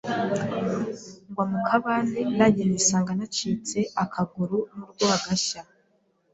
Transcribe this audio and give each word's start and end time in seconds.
ngwa 1.29 1.43
mu 1.51 1.59
kabande 1.67 2.19
nanjye 2.37 2.63
nisanga 2.69 3.11
nacitse 3.19 3.77
akaguru 4.03 4.57
n’urwagashya. 4.75 5.61